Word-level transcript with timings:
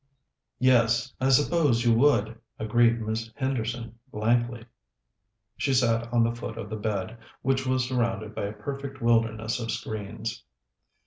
"Yes, 0.57 1.13
I 1.21 1.29
suppose 1.29 1.85
you 1.85 1.93
would," 1.93 2.35
agreed 2.57 2.99
Miss 3.01 3.29
Henderson 3.35 3.99
blankly. 4.11 4.65
She 5.57 5.75
sat 5.75 6.11
on 6.11 6.23
the 6.23 6.33
foot 6.33 6.57
of 6.57 6.71
the 6.71 6.75
bed, 6.75 7.19
which 7.43 7.67
was 7.67 7.87
surrounded 7.87 8.33
by 8.33 8.45
a 8.45 8.51
perfect 8.53 8.99
wilderness 8.99 9.59
of 9.59 9.69
screens. 9.69 10.43